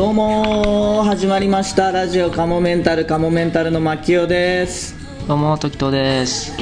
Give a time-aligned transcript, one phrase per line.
[0.00, 1.92] どうも始まりました。
[1.92, 4.94] ラジオカモメンタルカモメンタルの牧雄です。
[5.28, 6.56] どうも時藤です。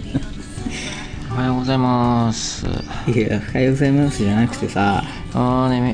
[1.30, 2.64] おはようございます。
[3.06, 5.04] いやおはようございますじゃなくてさ。
[5.34, 5.90] あー眠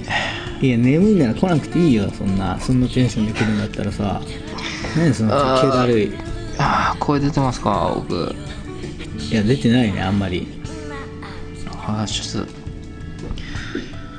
[0.60, 0.68] い。
[0.68, 2.08] いや眠いなら来なくていいよ。
[2.16, 4.22] そんなそんなテンションで来るんだったらさ。
[4.96, 6.12] 何その気だるい。
[6.58, 8.32] あー声出てますか僕。
[9.28, 10.46] いや出てないねあんまり。
[11.84, 12.46] あーちょっ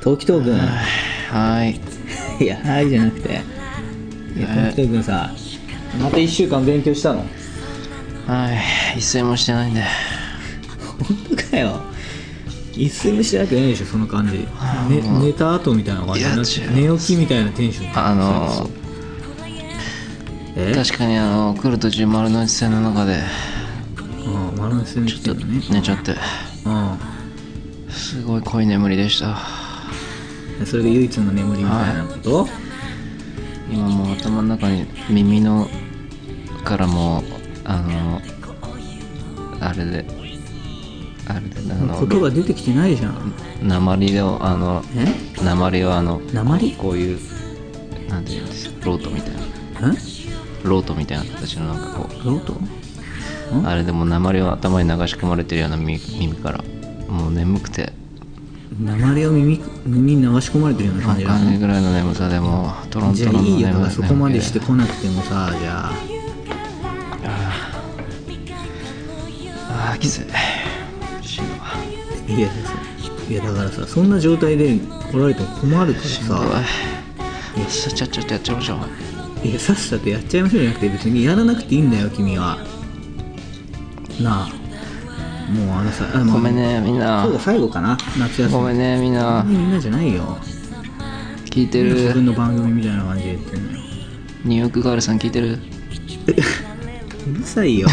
[0.02, 0.54] 時藤君。
[0.54, 0.60] と
[1.32, 1.95] はい
[2.40, 3.42] いやはいじゃなくて。
[4.36, 5.32] いや君さ
[6.02, 7.24] また1週間勉強したの？
[8.26, 8.50] は
[8.94, 8.98] い。
[8.98, 9.82] 一睡もしてないんで。
[10.98, 11.80] 本当かよ。
[12.72, 14.46] 一睡もしてなくないでしょその感じ、ね、
[15.20, 16.60] 寝た後みたいな感じ。
[16.74, 17.98] 寝起きみたいなテンション。
[17.98, 18.70] あの
[20.56, 20.74] え？
[20.74, 23.20] 確かにあの来る途中丸の内線の中で
[24.26, 25.62] うん丸の内線に来てるね。
[25.70, 26.12] 寝ちゃって。
[26.12, 26.16] う
[27.90, 29.28] すごい濃い眠りでした。
[29.30, 29.36] ん
[30.64, 32.46] それが唯一の眠りみたいなこと、
[33.70, 35.68] 今もう頭の中に耳の
[36.64, 37.24] からもう
[37.64, 38.20] あの
[39.60, 40.06] あれで
[41.28, 43.34] あれであの言葉出てきてないじゃん。
[43.62, 45.06] 鉛をあのえ？
[45.42, 46.72] 鉛をあの鉛？
[46.72, 47.18] こういう
[48.08, 48.86] なんていうんですか？
[48.86, 49.40] ロートみたいな。
[49.92, 49.96] え？
[50.64, 52.54] ロートみたいな形のなんかこロート？
[52.54, 52.58] う
[53.64, 56.64] あれでも鉛を頭に流し込まれてるような耳耳から。
[57.08, 57.92] もう眠くて
[58.80, 65.92] 鉛を耳耳に流し込まれてるようなわ感じだかんないぐらいの眠さでもうトロントじゃあロンの眠いいよだからそこまでして来なくてもさじゃあ。
[69.68, 70.26] ああきつい。
[71.22, 71.56] 死ぬわ
[72.28, 72.48] いや
[73.28, 74.78] いやだからさそんな状態で
[75.12, 76.38] 来られても困るからしんどい。
[77.68, 78.76] ささちゃっちゃっちゃやっちゃいましょ
[79.44, 79.46] う。
[79.46, 82.58] いやさっさとやっちゃいましょうじゃなくて別にやらなくていいんだよ君は。
[84.20, 84.65] なあ
[85.48, 87.22] もうあのさあごめんねみんな。
[87.22, 87.96] 今日が最後かな。
[88.18, 88.52] 夏休み。
[88.52, 89.44] ごめんねみんな。
[89.46, 90.38] みんなじゃないよ。
[91.44, 91.94] 聞いてる。
[91.94, 93.78] 自分の番組みたいな感じで言ってんのよ。
[94.44, 95.58] ニューヨークガールさん聞いてる？
[97.28, 97.88] うるさいよ。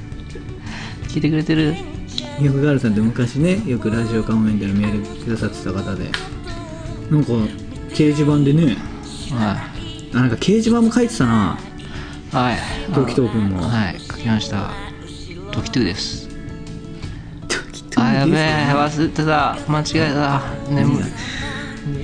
[1.08, 1.72] 聞いてくれてる？
[1.72, 6.10] ニューヨークガールさんって昔ねよくラジオカモメンタルメールくださってた方で。
[7.10, 7.32] なんか
[7.90, 8.76] 掲示板でね
[9.32, 9.70] は
[10.12, 11.58] あなんか掲示板も書いてたな。
[12.32, 12.36] い。
[12.36, 12.58] はい
[12.92, 13.62] 時藤君も。
[13.62, 14.00] はい。
[14.00, 14.70] 書きました。
[15.52, 16.25] 時トゥです
[17.96, 19.56] あやべえ忘れてた。
[19.68, 20.42] 間違えた。
[20.70, 21.02] 眠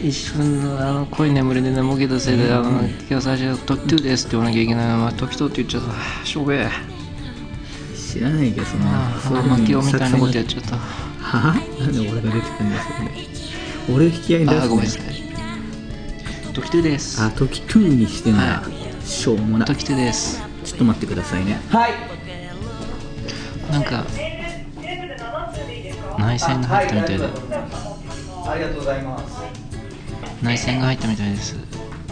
[0.03, 5.83] 一瞬のあの濃い眠りで眠気たせいであの今日最初「時トゥです」って言わなきゃいけないのま時トゥって言っちゃっ
[6.21, 6.27] た。
[6.27, 6.69] しょべえ。
[7.95, 10.77] 知らないけどそのあそういうふうにあマキオみたいなことやっ作ちゃった。
[10.77, 12.83] はなんで俺が出てくるんだよ
[13.89, 15.03] それ俺を引き合いに出すあごめんなさい。
[16.53, 17.23] 時トゥです。
[17.23, 18.63] あ時トゥーにしてんだ、は
[19.05, 20.43] しょうもなちょ時トゥです。
[20.75, 21.61] っと待ってくださいね。
[21.71, 21.93] はい。
[23.71, 24.05] なんか
[26.23, 27.25] 内線が入ったみたいで。
[27.25, 29.43] ありがとうございます。
[30.43, 31.57] 内線が入ったみたいです。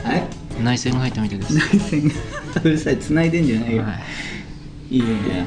[0.02, 0.22] はい
[0.62, 1.54] 内線が入ったみたいです。
[1.54, 2.14] 内線が
[2.64, 3.76] うるさい繋いでんじゃない。
[3.76, 3.88] よ、は
[4.90, 5.46] いい、いよね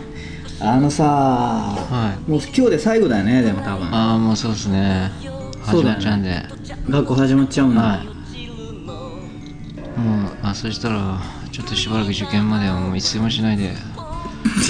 [0.60, 2.30] あのさ、はい。
[2.30, 3.88] もう今日で最後だよねでも多分。
[3.94, 5.12] ああもうそうですね。
[5.62, 6.00] 始そうだよね。
[6.00, 6.44] まっちゃうんで、
[6.90, 8.08] 学校始まっちゃうんだ、はい。
[10.00, 11.20] もうあそしたら
[11.52, 13.74] ちょっとしばらく受験まではもう一睡もしないで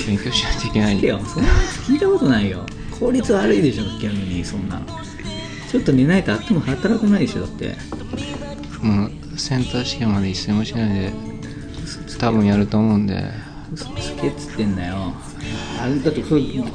[0.05, 0.99] 勉強しないといけない。
[0.99, 2.65] 聞いたことないよ
[2.99, 4.85] 効率悪いでしょ逆にそんなの。
[5.71, 7.75] ちょっと寝ないと頭働かないでしょだって。
[8.81, 11.13] もうセンター試験まで一睡もしないで
[12.19, 13.23] 多分やると思うんで。
[13.73, 15.13] 嘘つけっつってんだよ。
[15.81, 16.23] あれだって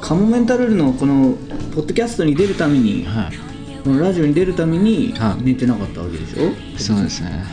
[0.01, 1.35] カモメンタルのこの
[1.73, 3.37] ポッドキャストに出るためにはい。
[3.83, 5.43] このラジオに出るためにはい。
[5.43, 6.51] 寝てなかったわけでしょ？
[6.77, 7.45] そうですね。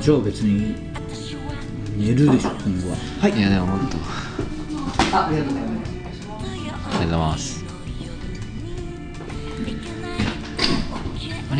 [0.00, 0.74] じゃあ別に
[1.96, 2.96] 寝るでしょ今後は。
[3.20, 3.40] はい。
[3.40, 5.92] やでも本当あありがとうございます。
[6.28, 7.51] ありがとうございます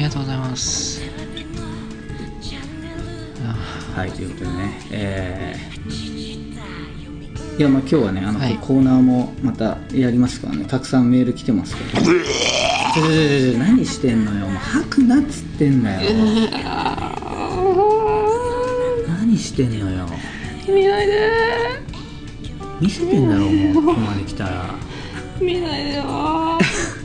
[0.02, 1.00] りがとうございます。
[3.44, 8.58] あはいということでねえー、いやまあ今日はねあの、はい。
[8.60, 12.06] コーナーもまたやりますからねたくさんメール来てますけど。
[13.58, 16.10] 何してんのよもう吐くなっつってんだよ。
[19.06, 20.06] 何してんのよ。
[20.66, 21.30] 見ないで。
[22.80, 24.74] 見せてんだろもうここまで来たら。
[25.40, 26.02] 見ないでよ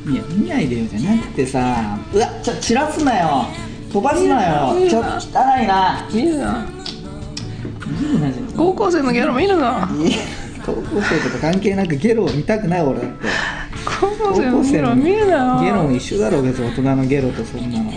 [0.10, 3.46] いや見ないでよじゃなくてさうわちょ散らすなよ。
[3.92, 4.90] 飛ばすなよ。
[4.90, 6.08] ちょっと汚いな。
[6.14, 6.66] 見るな。
[8.02, 9.90] いいなじゃん高校生のギャラ見るな。
[9.98, 10.18] いや
[10.66, 13.28] 高校生とか関係なくゲロを見たくない俺だって。
[13.86, 15.62] 高校生のギャラ見るな。
[15.62, 17.92] ゲロも一緒だろ別に大人のゲロとそんなの。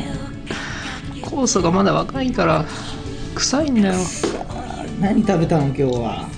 [1.23, 2.65] 酵素がまだ若いから
[3.35, 3.95] 臭いんだよ。
[5.01, 6.29] 何食べたの今日は？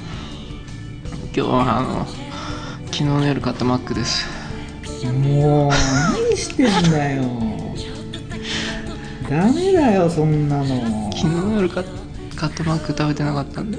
[1.35, 2.07] 今日はあの
[2.87, 4.27] 昨日の夜買ったマックです
[5.11, 7.23] もう何してんだよ。
[9.29, 11.11] ダメだよそんなの。
[11.13, 11.83] 昨日夜カ
[12.37, 13.79] カットマック食べてなかったんで。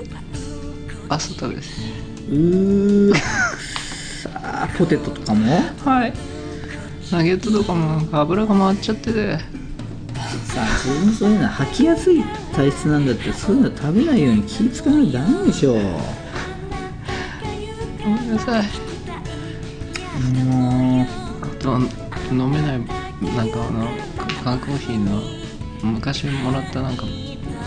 [1.09, 1.61] 朝食べて
[2.29, 5.61] うーさあポテトとかも？
[5.83, 6.13] はい。
[7.11, 9.37] ナゲットとかもなんか油が回っちゃってて。
[9.37, 12.23] さあ自分そういうの吐きやすい
[12.55, 15.79] 体質なんだってそういうの食べないように気使わないとダメでしょご
[18.09, 18.63] めんなさい。
[20.45, 20.73] もあ
[21.63, 21.79] と
[22.31, 22.79] 飲めない
[23.35, 23.87] なんかあの
[24.43, 25.21] 缶コーヒーの
[25.81, 27.05] 昔もらったなんか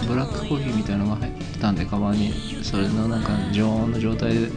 [0.06, 2.32] ブラックコーヒーみたいなのが入ってたんでカバンに
[2.62, 4.50] それのなんか常温の状態で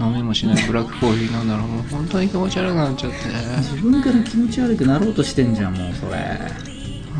[0.00, 6.38] 飲めもしないブラックコーヒー飲んだらもう本当に気持ち悪くなっちゃってう自分から気持ち悪くなろうとしてんじゃんもうそれ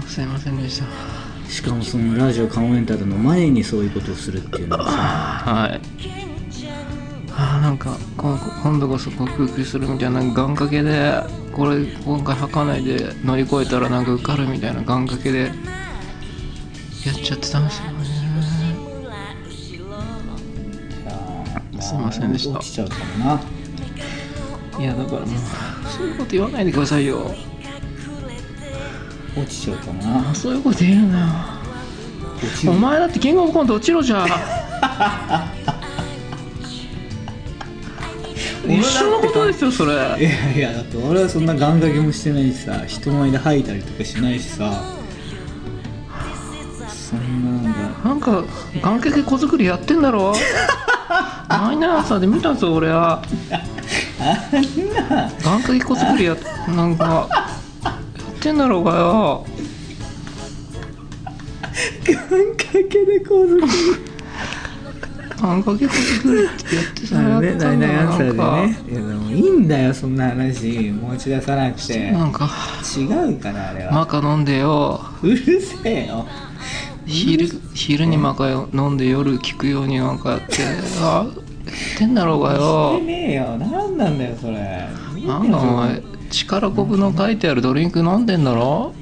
[0.07, 0.87] すいませんでした。
[1.51, 4.85] しかもそのラジオカモメンタルの前にそういうことをするっていうのは。
[4.85, 5.81] さはい。
[7.39, 11.23] あーなんか今今度こそ克服するみたいな願掛けで
[11.57, 15.55] これ今回吐かないで乗り越えたらなんか受かるみたいな願掛けでやっ
[17.15, 17.97] ちゃってたんですよね。
[21.81, 22.59] すいませんでした。
[22.59, 23.41] 落ちちゃうかもな。
[24.79, 25.29] いやだからもう
[25.89, 27.35] そういうこと言わないでくださいよ。
[29.35, 31.21] 落ちちゃうかもなそういうこと言うな
[32.65, 32.71] よ。
[32.71, 34.29] お前だってキングオブコント落ちろじゃん
[38.79, 39.93] 一緒のことですよそれ。
[39.93, 44.95] いやいやだって俺はそんな願掛けもしてないしさ人前で吐いたりとかしないしさ。
[46.89, 47.71] そんな
[48.05, 48.43] なんかなんか
[48.83, 50.35] 願掛け子作りやってんだろ。
[51.49, 53.23] マイナーさで見たぞ俺は。
[54.19, 55.31] 願
[55.61, 56.37] 掛け子作りや
[56.69, 57.29] なんか
[57.85, 57.95] やっ
[58.41, 59.47] てんだろうがよ。
[62.05, 62.17] 願
[62.57, 63.61] 掛けでこう
[65.43, 68.79] 願掛け子作りってやってたや ねってたんだナイナイアンサなんかーでね。
[68.91, 72.49] いやでもいいんだよそんな話持ち出さなくてなんか。
[72.97, 75.01] 違うからあれは、マカ飲んでよ。
[75.23, 76.27] うるせえよ。
[77.07, 80.57] 昼昼にマカ飲んで夜聞くようになんかやって。
[81.01, 83.57] あやってんだろうがしてよねえよ。
[83.59, 84.89] 何なんだよそれ。
[85.27, 86.03] なんだお前。
[86.31, 88.95] 力こぶの書いてあるドリンク飲んでんだろ。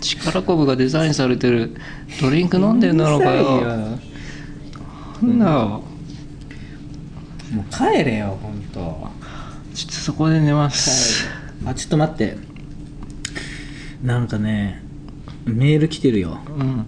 [0.00, 1.74] 力こぶがデザインされてる
[2.20, 3.98] ドリンク飲んでんだろうがうるよ
[5.20, 5.34] さいよな。
[5.34, 5.82] んだよ
[7.52, 9.08] もう帰れよほんと。
[9.74, 11.26] ちょっとそこで寝ます。
[11.64, 12.36] あちょっと待って。
[14.02, 14.82] なんかね
[15.44, 16.38] メール来てるよ。
[16.58, 16.86] うん。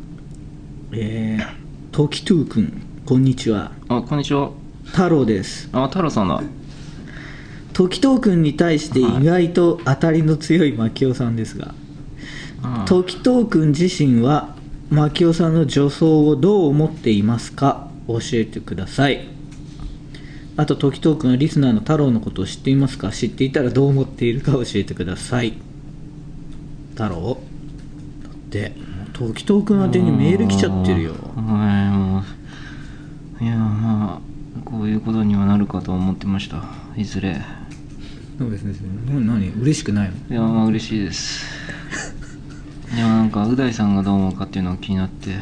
[0.92, 1.46] えー、
[1.92, 2.82] トキトゥーくん。
[3.06, 3.72] こんにちは。
[3.88, 4.50] あこんにちは。
[4.84, 5.68] 太郎です。
[5.72, 6.42] あ太郎さんだ。
[7.72, 11.74] 時藤君に対して意外と当たりの強い牧雄さんですが、
[12.64, 14.56] うん時藤君自身は
[14.90, 17.87] 牧雄さんの女装をどう思っていますか？
[18.08, 19.28] 教えてください。
[20.56, 23.12] あと時藤君はリスナーの太郎のことを知っていますか？
[23.12, 25.54] 知っていたらどう思っているか教えてください。
[26.92, 27.38] 太郎。
[28.24, 28.72] だって
[29.12, 31.12] 時藤君宛てにメール来ちゃってるよ。
[31.12, 31.44] はい
[31.96, 32.24] も
[33.40, 33.46] うい。
[33.46, 34.20] やまあ
[34.64, 36.64] こういうことにはなるかと思ってました。
[36.96, 37.40] いずれ。
[38.38, 38.74] そうですね。
[39.06, 40.16] 何何嬉しくないの？
[40.28, 41.46] いやまあ嬉しいです。
[42.94, 45.36] いやなんかう大さんがどう思うかっていうのが気になって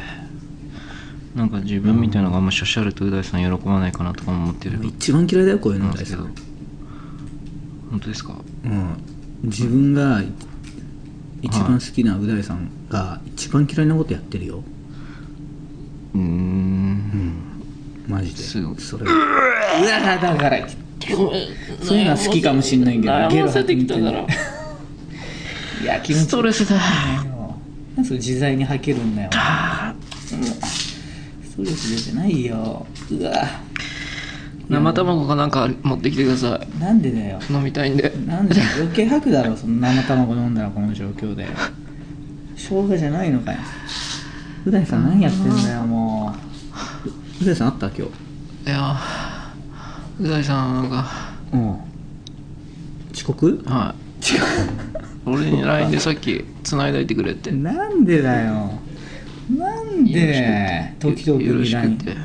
[1.37, 6.33] なんか自分みたいなのがあんましゃしゃるとう大さん喜ばないかなとか思ってる一番嫌いだよこういうの大さん。
[7.91, 8.33] 本当ですか？
[8.65, 8.97] うん、
[9.43, 10.27] 自分がい
[11.43, 14.63] 一番好きなう大さんが一番嫌いなことやってるよ。
[16.15, 17.33] うーん。
[18.07, 18.41] マジで。
[18.81, 19.05] それ。
[19.05, 19.11] は
[19.79, 20.67] うわだから
[21.83, 26.81] そういうのは好きかもしんないけど悩ませてきたからいや気持ちストレスだ。
[28.03, 29.29] それ自在に吐けるんだよ
[31.57, 32.85] ストレス出てないよ。
[33.11, 33.31] うわ。
[34.69, 37.39] 生卵かなんか持ってきてくださなんでだよ。
[37.49, 38.13] い飲みたいんで。
[38.27, 41.47] なんで余計吐くだろその生卵飲んだらこの状況で。
[42.55, 43.59] 生姜じゃないのかよ。
[44.65, 46.35] う大さん何やってんだよも
[47.41, 47.43] う。
[47.43, 47.95] う大さんあった今
[48.65, 48.69] 日？
[48.69, 48.97] いや
[50.19, 51.05] う大さんなんか
[51.53, 51.69] うん。
[53.13, 53.63] 遅刻？
[53.65, 55.25] はい。
[55.25, 57.51] 俺に LINE でさっき繋いでいてくれって。
[57.51, 58.71] なんでだよ
[59.49, 62.15] なんで時々 LINE って。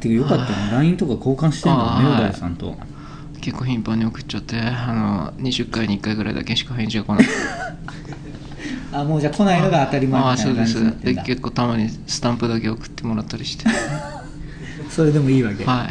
[0.00, 2.22] てかよかったね LINE とか交換してんだねうあはい。
[2.30, 2.76] 大さんと。
[3.40, 7.22] 結構頻繁に送っちゃってあの20回に1回ぐらいだけしか返事が来な。
[7.22, 7.26] い
[8.92, 10.74] あもうじゃあ来ないのが当たり前ああみたいうなそです。
[10.74, 11.22] 感じになってんだ。
[11.22, 13.64] で結構たまにスタンプだけ送ってもらったりして。
[14.90, 15.64] それでもいいわけ。
[15.64, 15.88] はい。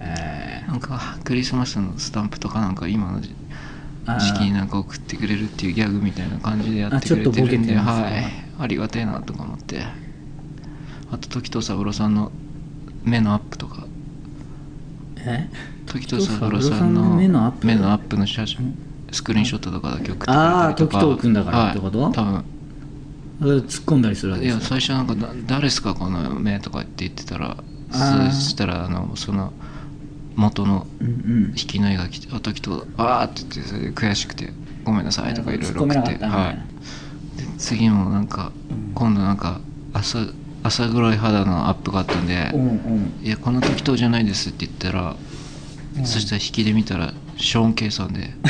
[0.00, 3.32] えなんかクリスマスのスタンプとかなんか今の時ー
[4.12, 4.20] あー。
[4.20, 9.82] 時期になんか送ってくれるっていうギャグみたいな感じでやってあちょっとくれてるんでボケてますはいありがてえなとか思って。
[11.12, 12.30] あと時藤三郎さんの
[13.02, 13.86] 目のアップとか。
[15.26, 15.48] え？
[15.86, 17.66] 時藤三郎さんの目のアップ？
[17.66, 18.76] 目のアップの写真。
[19.10, 22.44] スクリーンショットとかだけ送ってくああ時藤君だからってこと、はい、多分。
[23.40, 27.56] 突っ込んだりするわけいや最初なんかだ誰ですかこの目とかって言ってたら
[27.90, 27.96] そ
[28.30, 29.52] したらあのその
[30.36, 31.44] 元のうんうん。
[31.48, 34.52] 引きの絵が来て「あ時とあー」って言ってそれで悔しくて
[34.84, 36.24] 「ごめんなさい」とかいろいろ送って。
[36.24, 36.54] はい。
[36.56, 36.62] で
[37.58, 38.92] 次もなんかうん。
[38.94, 39.60] 今度なんか
[39.92, 40.18] 朝
[40.62, 45.16] 朝黒い肌のアップがあったんでうんうん「いやこの時とじゃないです」って言ったら
[45.96, 46.04] うん。
[46.06, 48.30] そしたら引きで見たらショーン・ケイさんで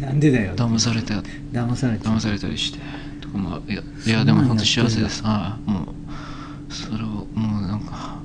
[0.00, 0.54] なんでだよ。
[0.56, 2.78] 騙された騙されて騙されたりして
[3.20, 5.22] とかまあいやいやでも本当幸せです。
[5.22, 5.86] はいもう
[6.72, 8.16] それをもうなんか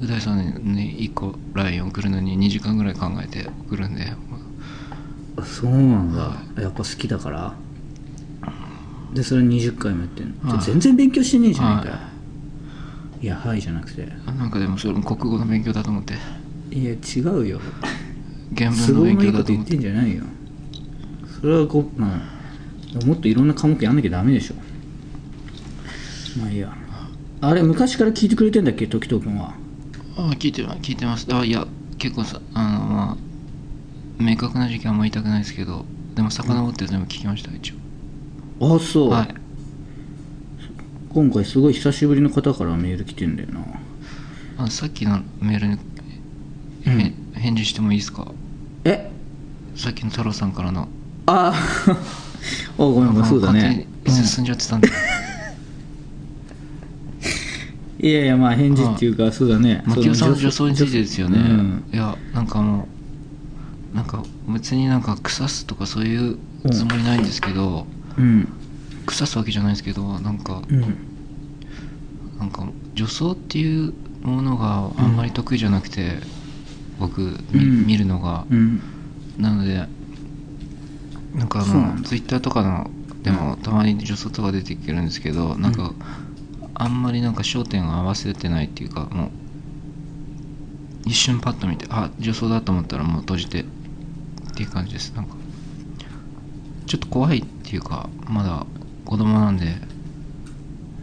[0.00, 0.38] う大さん
[0.74, 4.12] に1個 LINE 送るのに2時間ぐらい考えて送るんで
[5.42, 6.62] そうなんだ。
[6.62, 7.54] やっぱ好きだから。
[9.14, 10.50] でそれ20回もやってんの。
[10.54, 10.64] はい。
[10.64, 11.94] 全然勉強してねえじゃないかよ。
[11.94, 12.00] は
[13.22, 13.26] い。
[13.26, 14.08] やはいじゃなくて。
[14.26, 16.14] あなんかでもそれも国語の勉強だと思って。
[16.70, 17.60] いや違うよ。
[18.56, 20.24] 原文の勉のいいこと言っ強だと思っててんじゃないよ。
[21.40, 22.22] それはこう、ま
[23.02, 24.54] あ、もっといろんな科目やんなきゃダメでしょ。
[26.40, 26.74] まあいいや。
[27.40, 28.86] あれ昔から聞いてくれてんだっけ？
[28.86, 29.54] 時藤君は。
[30.16, 31.26] あ聞いて聞いてます。
[31.32, 31.66] あいや
[31.98, 33.16] 結構さあのまあ
[34.18, 37.72] 明確な時期はあんま言いたくないですけどでも遡って全部聞きました一
[38.60, 38.76] 応。
[38.76, 39.34] あそう、はい。
[41.12, 43.60] 今回すごい久しぶりの方からメール来てんだよな。
[44.64, 45.78] あさっきのメールに、
[46.86, 47.00] うん。
[47.00, 48.26] へ返事してもいいですか？
[48.84, 49.10] え？
[49.76, 50.88] さっきの太郎さんからの。
[51.26, 51.52] あ
[52.78, 54.88] あおごめんごめんそうだね、進んじゃってたんで、
[58.00, 59.82] いやいやまあ返事っていうかそうだね。
[59.86, 62.86] 牧雄さんのそ女装についてですよね、うんいやなんかもう
[63.94, 66.38] なんか別になんか腐すとかそういう
[66.72, 67.86] つもりないんですけど、
[68.18, 68.48] うん。
[69.06, 70.80] 腐すわけじゃないですけどなんか、うん。
[72.38, 76.18] なんか女装っていうものがあんまり得意じゃなくて、
[76.98, 77.20] 僕
[77.52, 77.86] みうん。
[77.86, 78.80] 見るのが、うん。
[79.38, 79.86] なので
[81.34, 82.90] なんかあのツイッターとかの
[83.22, 85.92] でもたまに女装とか出てくるんですけどなんか、
[86.74, 89.30] あんまりなんか焦点を合わせてないっていうかもう
[91.06, 93.64] 一瞬パッと見てあ女装だと思ったらもう閉じて
[94.54, 95.12] っていう感じです。
[95.16, 95.34] なんか
[96.86, 98.64] ちょっと怖いっていうかまだ
[99.04, 99.66] 子供なんで。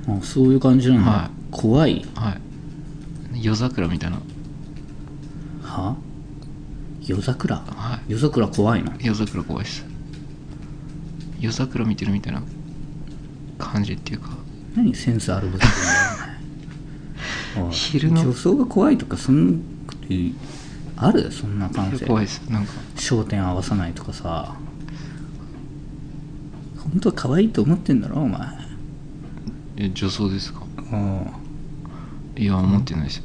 [0.08, 1.30] あそういう感じなんだ、はい。
[1.52, 2.06] 怖い？
[2.16, 3.44] はい。
[3.44, 4.18] 夜桜みたいな。
[5.64, 5.96] は？
[7.06, 7.58] 夜桜？
[7.58, 9.86] は夜桜怖いのい夜桜怖いです。
[11.40, 12.42] 夜桜見てるみたいな
[13.58, 14.30] 感じっていうか。
[14.76, 20.14] 何センスあるぶつけんだよ 昼の女装が怖いとかそんなこと
[21.04, 21.32] ある？
[21.32, 22.42] そんな感性怖いです。
[22.50, 22.72] なんか。
[22.96, 24.56] 焦点合わさないとかさ。
[26.78, 28.40] 本当は可愛いと思ってんだろお前。
[29.78, 30.62] え女装ですか？
[30.92, 31.28] うん。
[32.38, 33.24] いや思ってないです。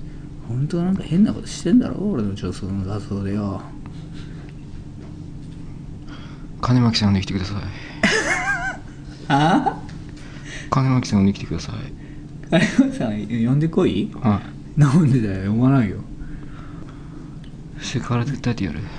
[0.49, 3.61] 本当はなんか変なことしてんだろ俺の女装の画像でよ。
[6.61, 7.56] 金巻さんできてください。
[9.28, 9.83] あ？
[10.71, 11.75] 金巻さん呼んできてください。
[11.75, 14.11] あ金山さん呼んでこい？
[14.14, 14.40] は
[14.76, 15.97] なんでだよ呼ばないよ。
[15.97, 16.00] い
[17.80, 18.80] セクハラで訴えてやる。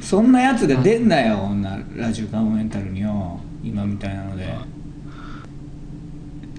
[0.00, 4.74] そんなやつが出んなよこんなラジオカモメンタルによ今みたいなので。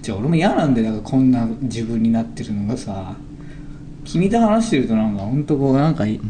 [0.06, 3.16] じゃあ俺も嫌なんでだからこんな自分になってるのがさ
[4.04, 6.20] 君と話してるとなんかほんとこうなんかい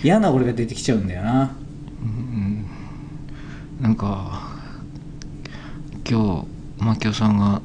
[0.00, 1.50] 嫌な俺が出てきちゃうんだよな。
[2.00, 2.66] うん
[3.80, 4.48] なんか
[6.08, 6.46] 今
[6.78, 7.60] 日牧雄さんが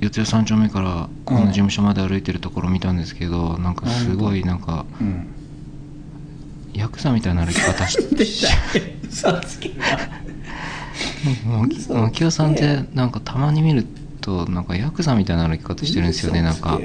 [0.00, 5.34] 四谷三丁目からこの事務所まで歩いてるところ見たんですけど、なんかすごいなんかうん
[6.74, 7.30] ヤクザみた。
[7.30, 8.22] いな歩き方して
[9.08, 9.72] 嘘つけ
[11.68, 13.36] 嘘牧雄さんってなんかた。
[13.36, 13.84] まに見る
[14.20, 15.34] となんかヤクザみた。
[15.34, 16.78] いな歩き方してるんですよねなんか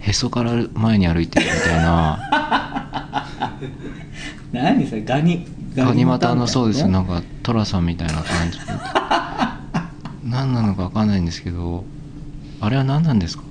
[0.00, 1.72] へそから前に歩いてるみた。
[1.74, 3.26] いな
[4.52, 8.04] 何それガニガニ股のそうですなんかか寅さんみた。
[8.04, 8.58] いな感じ
[10.24, 11.84] 何なのか分かんないんですけど
[12.60, 13.44] あれは何なんですか？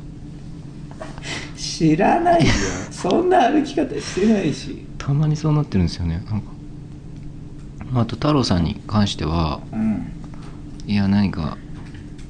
[1.58, 2.51] 知らないよ。
[2.92, 4.86] そんな歩き方してないし。
[4.98, 6.24] たまにそうなってるんですよね。
[6.30, 6.51] なんか。
[8.01, 10.12] あと太郎さんに関してはうん。
[10.86, 11.58] いや何か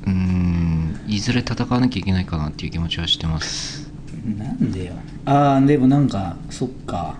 [0.05, 3.91] うーんいずれ戦わなきゃいけないかなっていう気持ちはしてます。
[4.37, 4.93] なんでよ。
[5.25, 7.15] ああでもなんかそっか。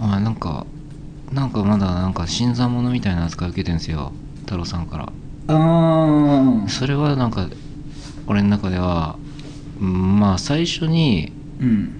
[0.00, 0.66] あなんか
[1.32, 4.12] なんかまだなんか新参者みたいな扱い受けてるんですよ。
[4.40, 5.04] 太郎さんから。
[5.54, 7.48] ああそれはなんか
[8.28, 9.18] 俺の中では
[9.80, 11.94] うんまあ最初にうん。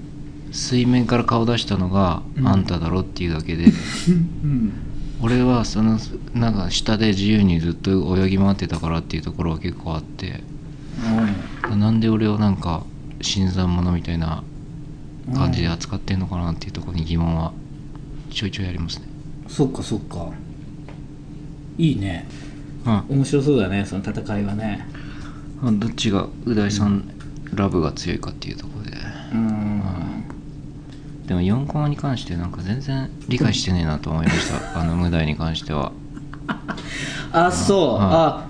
[0.50, 2.49] 水面から顔出したのがうん。
[2.49, 4.73] あんただろっていうだけで、うん。
[5.20, 5.99] 俺はその
[6.32, 10.42] なんか下で自由にずっと泳ぎ回ってたからっていうところは結構あって
[11.76, 12.85] なんで俺をなんか
[13.20, 14.44] 新参者みたいな
[15.35, 17.52] 感じで扱ってんのかなっていうところに疑問は
[18.30, 19.08] ちょいちょいやりますね。
[19.49, 20.30] そっかそっか。
[21.76, 22.26] いいね。
[22.85, 24.87] あ面白そうだねその戦いはね
[25.62, 27.11] あどっちがう大さん
[27.55, 28.97] ラブが強いかっていうところで。
[29.33, 29.83] うん。
[31.27, 34.59] でも4コマに関してなんか全然理解してねえなと思いました。
[34.81, 35.93] あの無題に関しては。
[37.33, 37.99] あそう。
[38.00, 38.47] あ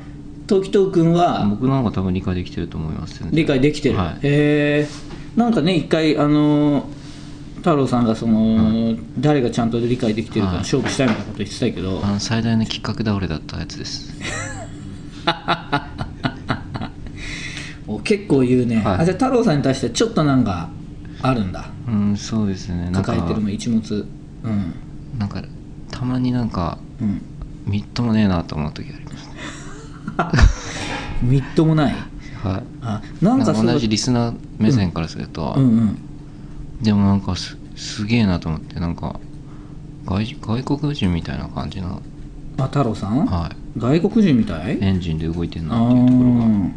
[0.47, 1.47] 時藤君は？
[1.49, 4.15] 僕の方が多分理解できてると思います理解できてる、はい。
[4.15, 4.89] へえ。
[5.37, 6.89] なんかね一回あの
[7.57, 10.59] 太郎さんがその、誰がちゃんと理解できてるかはい。
[10.59, 14.15] 勝負したいみたいなこと言ってたけど、あの最大のきっかけ倒れだったやつです
[17.99, 18.99] お結構言うね、はい。
[19.01, 20.69] あじゃあ太郎さんに対してはちょっとなんか
[21.23, 21.71] あるんだ。
[21.87, 22.91] うんそうですね。
[22.91, 24.07] なんか抱えてるも一物。
[24.45, 24.75] うん。
[25.19, 25.43] なんか
[25.91, 27.23] たまになんかうん。
[27.67, 29.29] みっともねえなと思う時あります
[31.23, 31.95] みっともない？
[32.43, 32.63] はい。
[32.83, 35.65] あななんんかかその同じリスナー目線からすると、うん。
[35.65, 35.99] うん
[36.81, 39.19] でもなんかすすげえなと思ってなんか
[40.07, 42.01] 外外国人みたいな感じの、
[42.57, 44.77] あ太郎さん、は外国人みたい？
[44.79, 46.71] い、エンジンで動いてるあなっていうところがー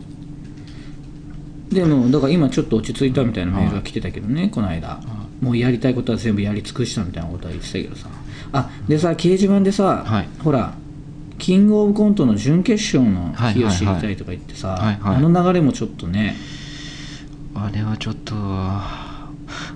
[1.71, 4.99] でもだから今ちょっと落ち着いたみたいなメールが来てたけどね、この間、
[5.41, 8.09] もうやりたいことは全部やり尽くしたみたいなことは言ってたけどさ。
[8.53, 10.27] あでさ掲示板でさ、はい。
[10.43, 10.73] ほら
[11.37, 15.15] キングオブコントの準決勝のはい日を知りたいとか言ってさ、はいはい。
[15.15, 16.35] あの流れもちょっとね。
[17.55, 19.31] あれはちょっとま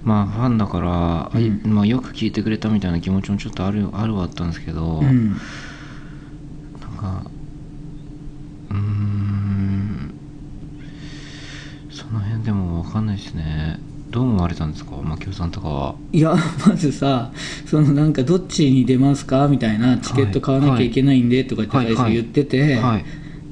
[0.06, 1.62] あファンだから、うん。
[1.74, 5.30] まあ、よく聞いてくれたみたいな気持ちもちょっとあるあるはあったんですけど、うん。
[5.32, 5.38] なん
[6.98, 7.26] か
[8.70, 9.25] うーん。
[9.25, 9.25] そ
[12.16, 13.80] の辺でも分かんないですね。
[14.10, 14.96] どう思われたんですか？
[14.96, 15.96] 牧雄さんとかは。
[16.14, 17.32] いやまずさ
[17.66, 19.48] そのなんかどっちに出ますか？
[19.48, 23.06] みたいなチケット買わなきゃいけないんでとかってはい最初言ってて、はい。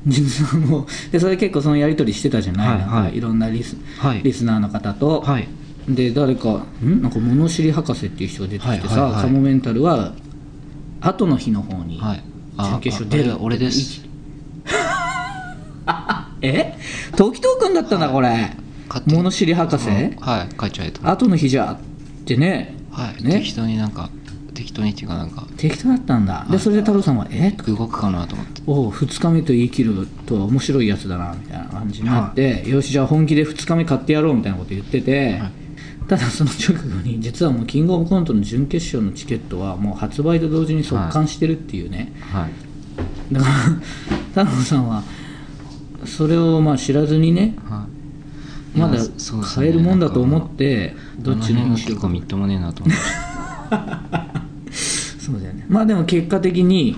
[0.08, 4.24] 実はもうでそれ結構そのやり取りしてたじゃない、はいなんかはいいろんなリス,、はい。
[4.24, 5.48] リスナーの方と、はい。
[5.88, 7.02] で誰かん？
[7.02, 9.22] なんか物知り博士っていう人が出てきてさ、はいはいはい。
[9.24, 10.14] カモメンタルは
[11.02, 12.24] 後の日の方にはい。
[12.56, 14.06] 準決勝出るああれ俺です
[16.44, 16.76] え？
[17.16, 18.52] 時藤君だったんだ、これ。
[19.08, 20.16] 物知り博士、うん。
[20.20, 21.08] はい書いちゃえと。
[21.10, 21.80] 後の日じゃっ
[22.26, 22.76] てね。
[22.92, 23.40] はい、ね。
[23.40, 24.10] 適当になんか
[24.54, 25.48] 適当にっていうかなんか。
[25.58, 26.46] 適当だったんだ。
[26.52, 27.52] でそれで太郎さんはえ？
[27.52, 28.62] 動くかなと思って。
[28.68, 35.52] おう2日目と言い切るとは面白いやつだなみたいな感じになって、よしじゃあ本気で2日目買ってやろうみたいなこと言ってて、はい。
[36.08, 43.34] ただその直後に実はもうキングオブコントの準決勝のチケットはもう発売と同時に速乾してるっていうね、はい。
[43.34, 43.48] だか
[44.36, 45.02] ら太郎さんは
[46.06, 47.88] それをまあ知らずにねは
[48.76, 48.78] い。
[48.78, 48.98] まだ
[49.56, 53.02] 買えるもんだと思ってどっちのにしようかみっともねえなと思って。
[55.20, 55.66] そうだよね。
[55.70, 56.98] まあでも結果的に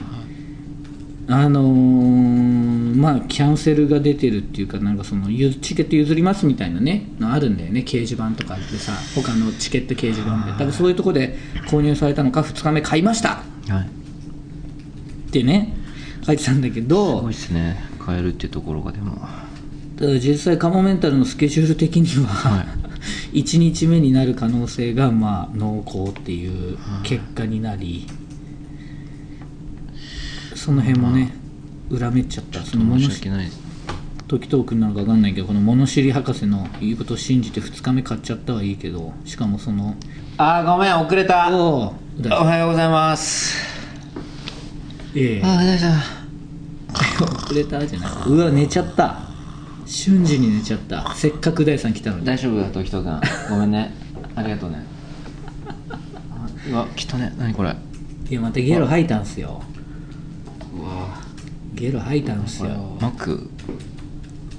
[1.28, 7.82] あのーまあキャンセルが出てるっていうかなんかそのゆチケット譲りますみたいなねのあるんだよね。
[7.82, 10.54] 掲示板とかでさ他のチケット掲示板で。
[10.54, 11.38] 多分そういうとこで
[11.68, 13.44] 購入されたのか2日目買いました。
[13.68, 13.88] はい。
[15.30, 15.74] ってね
[16.26, 19.18] 書いてたんだけすどごいですね変えるっていうところがでも。
[19.98, 22.65] ただ実際カモメンタルのスケジュール的には、は
[23.34, 28.08] 1 日目になる可能性がまあ濃厚っていう結果になり、
[30.54, 31.34] その辺もね
[31.89, 33.60] 裏めっちゃったその物申し知訳ないです。
[34.28, 39.96] 時藤君なのか分かんないけどこの物知り博士の言うことを信じて2日目買っちゃったはいいけどしかもその
[40.38, 41.50] あーごめん遅れた。
[41.56, 41.96] おお
[42.32, 43.56] おはようございます。
[45.15, 45.41] ええ。
[45.44, 46.14] あー大丈
[47.23, 48.12] 遅れたじゃない。
[48.28, 49.19] うわ寝ちゃった。
[49.86, 51.13] 瞬時に寝ちゃった。
[51.15, 52.25] せっかく大さん来たのに。
[52.25, 53.21] 大丈夫だ時藤君。
[53.49, 53.93] ごめんね。
[54.36, 54.84] ありがとうね。
[56.32, 57.34] あうわ来たね。
[57.38, 57.75] 何これ？
[58.30, 59.62] いやまたゲロ吐いたんすよ。
[60.75, 61.21] うわ。
[61.73, 62.97] ゲロ吐いたんすよ。
[62.99, 63.49] マック？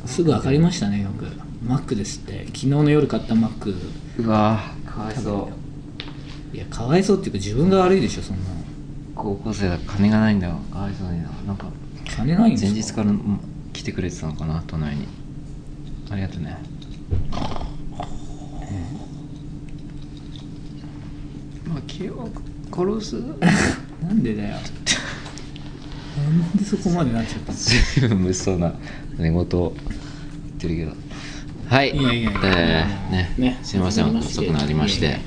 [0.06, 1.26] すぐ分かりましたねよく。
[1.66, 2.46] マックですって。
[2.46, 3.74] 昨日の夜買ったマック。
[4.18, 4.60] うわ。
[4.86, 5.50] かわいそ
[6.52, 6.56] う。
[6.56, 8.56] いやかわいそうっていうか自分が悪いでしょそんなの。
[9.16, 10.54] 高校生だ金がないんだよ。
[10.72, 11.30] かわいそうにな。
[11.46, 11.66] なんか
[12.16, 12.72] 金ないんですか？
[12.72, 13.40] 前日からうん
[13.72, 15.06] 来てくれてたのかな都内に。
[16.10, 16.56] ありがとうね
[21.68, 22.28] まあ気を
[22.72, 23.16] 殺す？
[24.02, 24.56] なんでだよ。
[26.16, 27.58] なんでそこまでなっちゃったの？
[27.58, 28.72] 随分物騒な
[29.18, 29.72] 寝言を言っ
[30.58, 30.92] てるけど。
[31.68, 31.90] はい。
[31.96, 33.34] いやいやいやえーね。
[33.36, 33.58] ね。
[33.62, 34.16] すいません。
[34.16, 35.18] 遅くなりまして。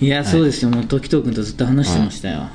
[0.00, 0.70] いやそうですよ。
[0.70, 2.48] もう時藤君とずっと話してましたよ、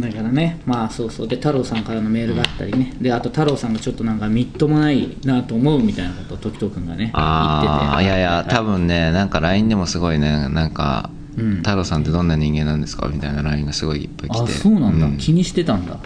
[0.00, 0.60] だからね。
[0.66, 1.28] まあそうそう。
[1.28, 8.08] で太郎さんからのメールがあったりね、であと太郎さんがちょっとなんかみっともないなと思うみたいなことを時藤君がねあ言ってて。
[8.08, 11.56] やいや多分ねなんか LINE でもすごいねなんかうん。
[11.56, 14.42] 太郎さんってどんな人間なんですかみたいな LINE がすごいいっぱい来て。
[14.42, 15.98] あそうなんだ、気にしてたんだ。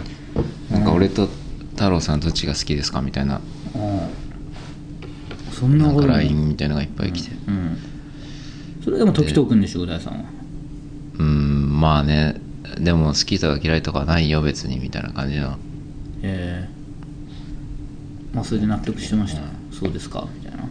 [0.69, 1.27] なんか俺と
[1.71, 3.41] 太郎さんどっちが好きですかみたいな。
[3.75, 4.21] うん
[5.61, 6.25] そんなことない。
[6.25, 7.35] LINE みたいなのがいっぱい来て。
[7.47, 7.77] うん。
[8.83, 10.23] それでも時藤君でしょう大さんは。
[11.19, 11.79] うん。
[11.79, 12.41] まあね
[12.79, 15.57] でも好きとか嫌いとかないよ別にみたいな感じの。
[16.23, 16.81] ええ
[18.33, 20.27] まあそれで納得してました、そうですか。
[20.35, 20.63] みたいな。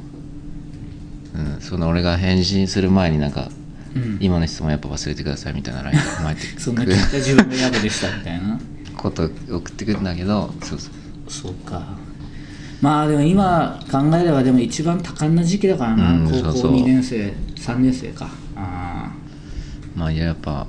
[1.55, 3.51] うん、その俺が返信する前になんか、
[3.95, 4.19] うん。
[4.21, 8.59] 今の質問やっぱ忘れてくださいみたいな LINE が生まれて そんな聞いた自分が嫌でしたみたいな。
[8.97, 10.93] こと送ってくるんだけどそうそう。
[11.31, 11.83] そうか。
[12.81, 16.57] まあでも今考えればでも一番多感な時期だからな、うん高校そう。
[16.57, 18.27] そう2年生3年生か。
[18.57, 19.13] ああ
[19.97, 20.67] まあいややっぱ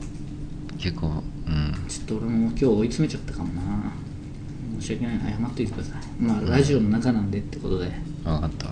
[0.81, 1.11] 結構う
[1.49, 1.73] ん。
[1.87, 3.61] ちょっと俺も今日追い詰めちゃったかもな。
[4.79, 5.19] 申し訳ない。
[5.19, 5.99] 謝っておいてください。
[6.21, 7.91] まあラジオの中なんでってことで。
[8.23, 8.69] 分かった。
[8.69, 8.71] う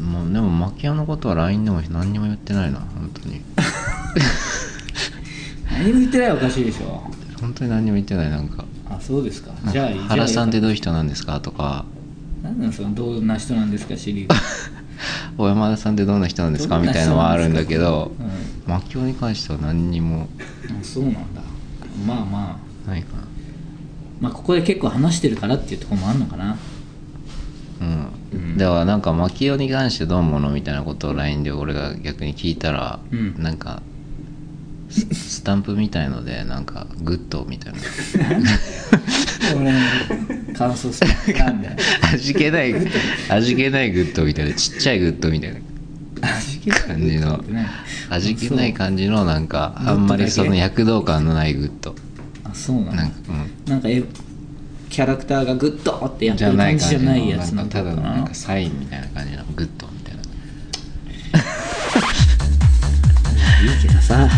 [0.00, 0.04] ん。
[0.12, 2.80] もうでもマキオのことは LINE でも何にも言ってないな。
[2.80, 3.40] 本当に。
[5.70, 7.02] 何も言ってないおかしいでしょ。
[7.40, 8.64] 本当に何にも言ってないなんか。
[8.88, 9.52] あそうですか。
[9.70, 11.40] じゃあ原さんってでどういう人なんですか？
[11.40, 11.84] とか。
[12.42, 14.34] 何なんそのどんな人なんですかシリー
[15.36, 16.78] 小 山田さんってどんな人なんですか？
[16.78, 18.12] みたいなのはあるんだけど。
[18.18, 18.30] ズ、うん。
[18.30, 18.34] マ
[18.78, 20.28] キオに関しては何にも
[20.68, 21.42] あそうなんだ。
[22.06, 22.88] まあまあ。
[22.88, 23.16] ないか
[24.20, 26.44] まあここで結構話してるからっていうところもあるのかな。
[26.44, 26.56] な
[27.80, 28.58] うん、うん。
[28.58, 33.42] だからなんかマキオに関してどう思うのみたいなことを LINE で俺が逆に聞いたら、うん。
[33.42, 33.82] なんか
[34.90, 37.78] ススタンプみたいのでなんかグッドみたいな。
[39.56, 39.78] 俺の
[40.54, 41.34] 感想する。
[41.38, 41.76] なんだよ
[42.12, 42.74] 味気ない
[43.28, 44.54] 味気ないグッドみたいな。
[44.54, 45.58] ちっちゃいグッドみたいな。
[46.36, 47.44] 味気ない感じの
[48.10, 51.94] 味気ない感じのなんかあんまりその躍動感のないグッド。
[52.44, 54.02] あそうなんだなんか、うん、なんかえ
[54.88, 57.62] キャラクターがグッドってやってじゃる感じじゃない感じのないやつな？
[57.64, 60.20] かただのなんかサインみたいな感じのグッドみたいな。
[63.72, 64.28] いいけどさ。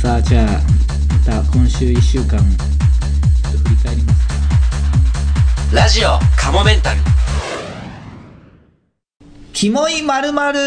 [0.00, 0.46] さあじゃあ
[1.26, 2.38] また今週1週間ちょっ
[3.52, 4.34] と振り返りますか。
[5.74, 7.00] ラジオカモメンタル
[9.60, 10.58] キモいまるまる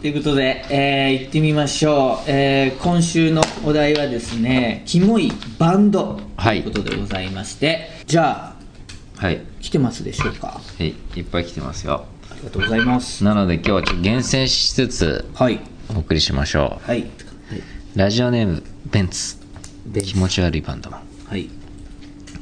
[0.00, 6.14] ということで、えー、行ってみましょう、えー、今週のお題はですねキモいバンド。
[6.14, 6.60] とはい。
[6.60, 8.56] いうことでございまして、じゃ
[9.18, 9.42] あはい。
[9.60, 10.58] 来てますでしょうか？
[10.58, 10.94] はい。
[11.16, 12.06] いっぱい来てますよ。
[12.30, 13.22] ありがとうございます。
[13.24, 15.60] なので今日はちょっと厳選しつつはい。
[15.94, 17.08] お送りしましょはい、う
[17.94, 19.36] ラジオネームベンツ。
[19.84, 20.12] ベンツ。
[20.14, 20.90] 気持ち悪いバンド。
[20.90, 21.50] マンはい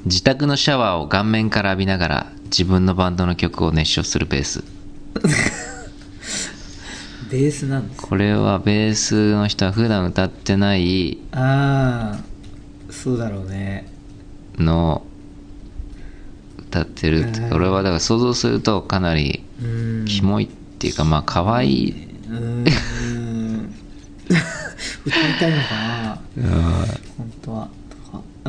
[0.07, 4.62] 自宅のシャワーを顔面から浴びながら自分のバンドの曲を熱唱するベース。
[7.31, 13.90] ベースなんですこれはベースの人は普段歌ってないああそうだろうね。
[14.59, 15.07] のを
[16.59, 19.43] 歌ってるって俺はだから想像するとかなり
[20.07, 21.95] キモいっていうかまあ可愛い。
[25.07, 26.19] 歌いたいのかな。
[27.17, 27.69] 本当は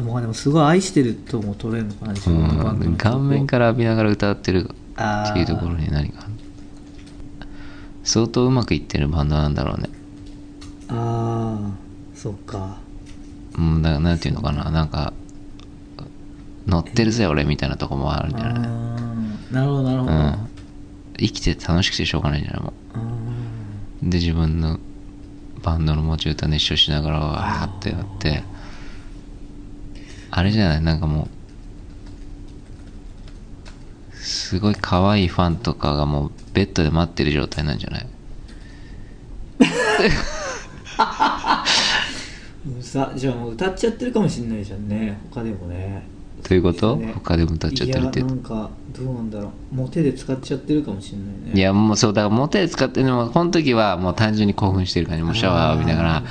[0.01, 3.11] もうでもすごい愛してるとも取れるのかな自う分のバンドのん曲を。
[3.11, 6.27] 顔面から浴びながら歌ってるっていうところに何か
[8.03, 9.89] 相当うまくいってるバンドなんだろうね。
[10.89, 11.71] ああ
[12.13, 12.77] そっか。
[13.57, 14.69] うんだからなんていうのかな。
[14.69, 15.13] なんか
[16.67, 20.35] 乗ってるぜ俺みたいなとこもあるんじゃないなるほどなるほど、うん。
[21.17, 22.99] 生きてて楽しくてしょうがないんじゃないもあ
[24.03, 24.79] うで自分の
[25.63, 28.43] バンドの持ち歌熱唱しながらわーってやって
[30.37, 30.81] あれじゃない？
[30.81, 31.29] なんかも
[34.11, 38.07] うすごい可愛いファンとかがもうベッドで待ってる状態なんじゃない？
[42.67, 45.17] ーさじゃあもう歌っちゃってるかもしれないじゃんね。
[45.31, 46.03] 他でもね。
[46.43, 47.11] ということ、ね。
[47.13, 48.19] 他でも歌っちゃってるって。
[48.19, 49.75] いやなんかどうなんだろう。
[49.75, 51.59] もう手で使っちゃってるかもしれないね。
[51.59, 55.23] いやもうそうだからモテで使ってでもこの時はもう単純に興奮してる感じ。
[55.23, 56.23] もうシャワー浴びながら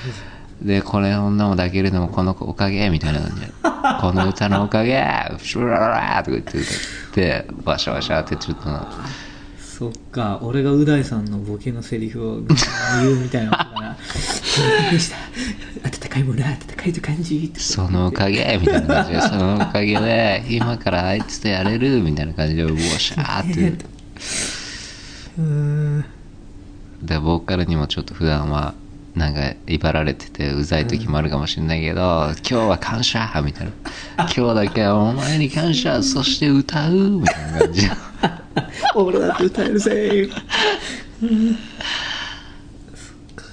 [0.65, 3.53] でこれ女も抱けるのもこのおかげみたいな感じで。
[4.01, 5.05] この歌のおかげ
[5.39, 6.75] シュラララとか言って歌っ
[7.13, 8.89] てワシャワシャってちょっとな
[9.59, 12.41] そっか俺がう大さんのボケのセリフを
[13.03, 13.97] 言うみたいなのかな。
[14.91, 15.17] でした？
[15.89, 17.53] 温かいもの温かいと感じ。
[17.57, 23.85] そのおかげみたいな感じでそのおかげで今からあいつとやれるみたいな感じでウォシャーって。
[25.39, 26.05] うーん。
[27.03, 28.73] でボーカルにもちょっと普段は
[29.15, 33.73] なんか威張られててうざい時もあるかもしれないけど、今日は感謝みたいな。
[34.17, 37.89] 今日だけはお前に感謝そして歌うみたいな感じ。
[38.97, 40.29] 俺だって歌えるぜ。
[41.23, 41.55] うん。
[41.55, 41.59] そっ
[43.37, 43.45] か。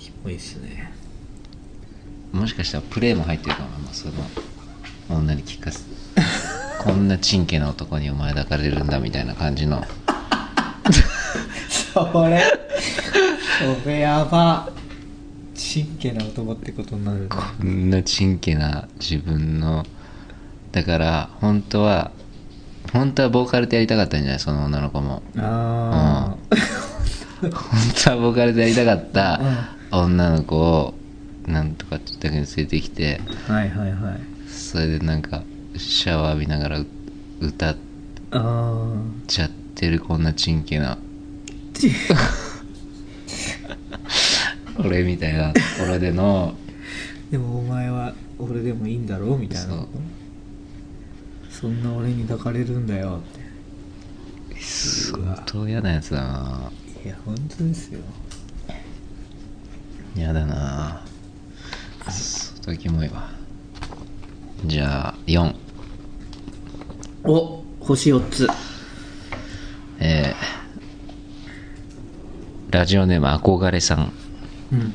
[0.00, 0.92] キモいっすね。
[2.32, 4.14] もしかしたらプレイも入ってるかもなその
[5.08, 5.80] 女に聞かせ
[6.78, 9.84] こんなチンケな男にお前抱かれるんだみたいな感じの。
[11.70, 12.42] それ。
[13.82, 14.68] それやば
[15.58, 19.84] 真剣な男ってことになるねこんなチンケな自分の
[20.72, 22.12] だから本当は
[22.92, 24.38] 本当はボーカルってやりたかったんじゃない？
[24.40, 25.22] その女の子も。
[25.36, 26.56] ああ、
[27.42, 27.50] 本
[28.04, 29.40] 当はボーカルでやりたかった
[29.90, 30.94] 女の子を
[31.46, 34.20] なんとかって言ったけど連れてきてはいはいはい。
[34.50, 35.42] それでなんか
[35.76, 36.86] シャワー浴びながらう
[37.40, 37.76] 歌っ
[38.30, 40.92] あちゃってるこんなチンケな。
[40.92, 40.98] あ
[44.78, 46.54] 俺みたいなところでの
[47.30, 49.86] でもお前は俺でもいいんだろうみたいな。
[51.50, 53.20] そんな俺に抱かれるんだよ
[54.50, 54.60] って。
[54.60, 56.72] 相当嫌なやつだな。
[57.04, 58.00] いや本当ですよ。
[60.14, 61.04] 嫌だな。
[62.08, 63.30] 相当キモいわ。
[64.64, 65.54] じゃあ4
[67.24, 68.48] お星4つ。
[69.98, 70.58] えー
[72.70, 74.12] ラジオネーム憧れさん
[74.72, 74.92] うん。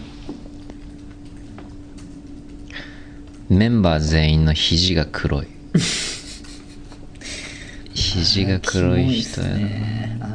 [3.50, 5.48] メンバー全員の肘が黒い。
[7.94, 10.18] 肘が黒い人やな、ね。
[10.22, 10.26] あ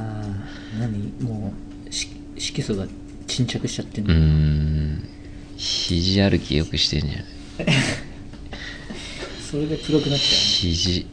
[0.77, 1.13] あ何？
[1.23, 1.53] も
[1.89, 2.87] うし色素が
[3.27, 5.09] 沈着しちゃってんうの、ーん。
[5.57, 7.25] 肘歩きよくしてんじゃん。
[9.51, 11.07] それで黒くなっち肘。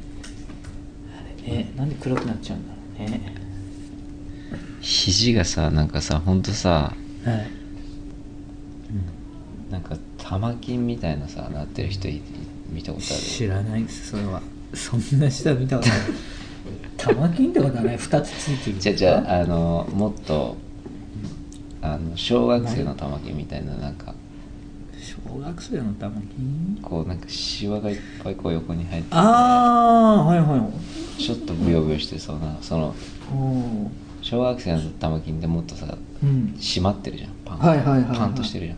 [1.48, 3.34] ゃうねなんで黒くなっちゃうんだろうね。
[4.82, 7.48] 肘がさなんかさほんとさはい
[9.76, 12.22] なんか玉金みたいなさなってる人い
[12.70, 13.22] 見たことある？
[13.22, 14.42] 知らないですそれは。
[14.74, 16.00] そんな下見たことない。
[16.98, 20.56] 玉金ってことはね2つついてるじゃあじゃああのもっと
[21.82, 24.16] あの小学生の玉金みたいななんか。
[24.98, 26.80] 小学生の玉金？
[26.82, 31.22] こうなんかシワがいっぱいこう横に入ってああはいはい。
[31.22, 32.96] ちょっとブヨブヨしてそうなその
[34.22, 36.56] 小学生の玉金ってもっとさうん。
[36.58, 37.32] 締まってるじゃん。
[37.44, 38.18] パン、はいはいはいはい。
[38.18, 38.78] パンとしてるじゃん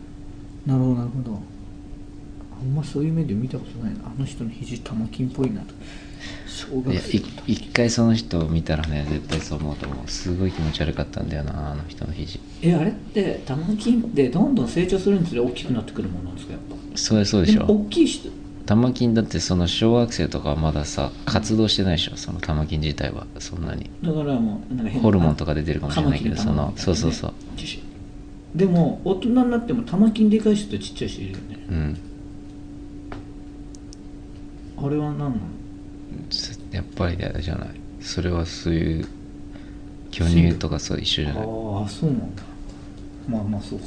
[0.68, 1.38] なるほどなるほど。
[2.60, 4.00] あんまそういう目で見たことないな。
[4.04, 5.72] あの人の肘玉金っぽいなと。
[6.46, 10.10] 小いやい学生の玉一回その人を見たらね絶対そう思うと思う。
[10.10, 12.38] すごい気持ち悪かったんだよなあの人の肘。
[12.62, 16.76] えあれって玉金ってどんどん成長するにつれ大きくなってくるものなんですかやっぱ。
[16.98, 18.28] それそうでしもょ大きい人。
[18.66, 23.26] 玉金だってその小学生とかはまださ活動してないでしょその玉金自体は。
[23.38, 23.88] そんなに。
[24.02, 27.32] だからもうなんか変なホルモンとか出てるかもしれないけどカマキリの卵そのそうそうそう
[28.54, 31.66] でも大人になっても玉金でかい人とちっちゃい人いるよね。
[31.70, 31.96] うん。
[34.86, 35.36] あれは何なの？
[36.30, 37.68] つやっぱりあれじゃない？
[38.00, 39.08] それはそういう
[40.10, 41.42] 巨乳とかそう一緒じゃない？
[41.42, 41.46] あ
[41.84, 42.42] あそうなんだ。
[43.28, 43.86] まあまあそうか。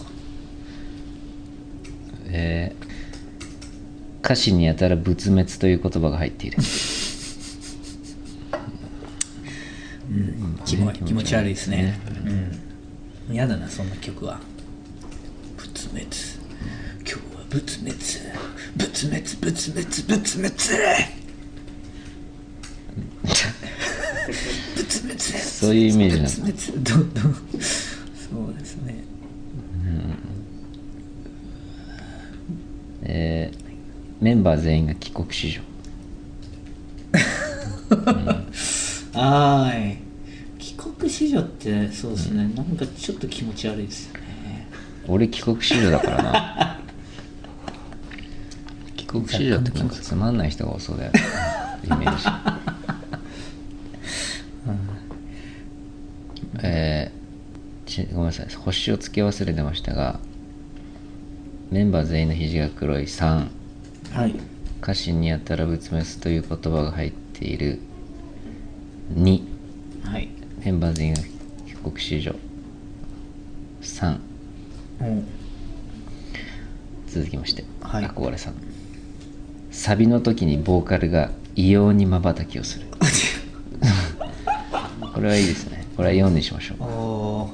[2.28, 2.92] えー
[4.24, 6.58] 歌詞にやたら仏滅という言葉が入っている。
[10.12, 10.94] うんキモい。
[10.94, 12.00] 気持ち悪いですね。
[13.28, 13.34] うん。
[13.34, 14.40] 嫌だなそんな曲は。
[14.40, 14.51] 仏
[15.92, 16.08] 滅。
[17.00, 17.96] 今日は仏滅。
[18.78, 20.52] 仏滅仏滅仏滅。
[24.76, 27.40] 仏滅 そういうイメージなの仏滅どんどんそ
[28.50, 29.04] うですね。
[33.04, 33.62] えー
[34.22, 35.62] メンバー全員が帰国子女。
[39.20, 39.98] はーい。
[40.60, 44.10] 帰国子女ってそうですね、なんかちょっと気持ち悪いです。
[44.10, 44.21] よね
[45.08, 46.80] 俺帰国子女だからな。
[48.96, 51.20] 帰国子女ってなんかつまんない人が多そうだよね。
[51.86, 52.24] イメージ。
[56.64, 57.22] えー
[57.90, 58.48] ちごめんなさい。
[58.56, 60.20] 星をつけ忘れてましたが
[61.72, 63.48] メンバー全員の肘が黒い3
[64.14, 64.36] はい。
[64.82, 67.80] 歌詞にやたら仏滅という言葉が入っている
[69.16, 69.42] 2
[70.06, 70.30] はい。
[70.64, 71.28] メンバー全員が帰
[71.84, 72.36] 国子女。
[73.82, 74.20] 3お
[77.08, 78.06] 続きまして、はい。
[78.06, 78.54] 憧れさん。
[79.72, 82.86] サビの時にボーカルが異様にまばたきをする。
[85.14, 85.86] これはいいですね。
[85.98, 86.84] これは4にしましょう。
[86.84, 87.50] お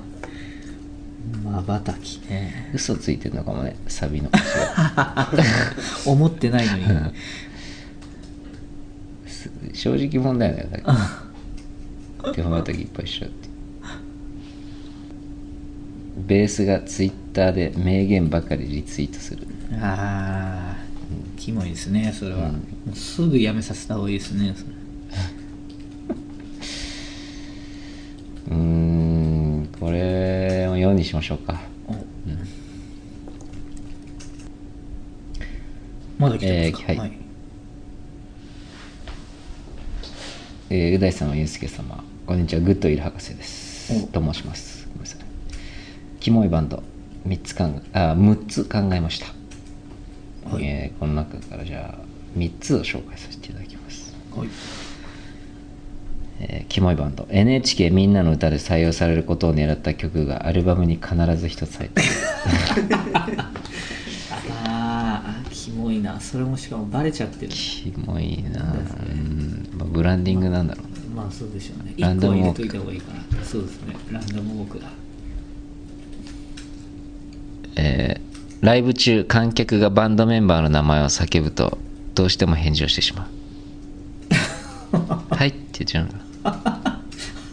[1.44, 2.72] まばたきね。
[2.74, 4.30] 嘘ついてるのかもねサビの。
[6.06, 6.84] 思ってないのに。
[9.28, 10.94] す正直問題だよだか
[12.24, 13.47] らでまばたきいっぱいしちゃうって
[16.18, 19.48] ベースがツイッターで名言ばかりリツイートする。
[19.80, 20.88] ああ
[21.38, 22.50] キモいですねそれは、
[22.88, 22.94] うん。
[22.94, 24.56] すぐやめさせた方がいいですね
[28.50, 31.62] うーんこれを4にしましょうか。
[31.88, 31.94] お。
[36.18, 37.12] まだ来てますか、えーはい。
[40.70, 42.62] えー、う大さんはゆうすけ様こんにちは。
[42.62, 43.94] グッドイル博士です。
[43.94, 44.08] お。
[44.08, 44.77] と申します
[46.28, 46.84] キモいバンド。
[47.26, 49.28] 3つ考えあ6つ考えました、
[50.54, 50.66] はい。
[50.66, 52.04] えーこの中からじゃあ
[52.38, 54.14] 3つを紹介させていただきます。
[54.36, 54.50] はい。
[56.42, 57.26] えーキモいバンド。
[57.30, 62.08] NHK みんなの歌で採用されることを狙った曲がアルバムに必ず一つ入ってる。
[64.66, 66.20] あーあキモいな。
[66.20, 67.54] それもしかもバレちゃってる。
[67.54, 68.74] キモいな。
[68.74, 70.92] うん、まあ、ブランディングなんだろうね。
[71.16, 71.94] まあそうでしょうね。
[71.98, 73.46] ラン1個入れといた方がいいかな。
[73.46, 73.96] そうですね。
[74.12, 74.92] ランダムウォークだ
[77.78, 81.78] えーライブ中観客がバンドメンバーの名前を叫ぶと
[82.16, 83.30] どうしても返事をしてしま
[84.92, 84.98] う。
[85.34, 86.12] はいって言っちゃうの。